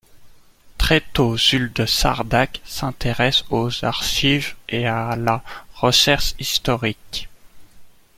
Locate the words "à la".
4.87-5.43